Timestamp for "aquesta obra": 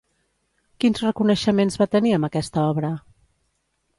2.31-2.91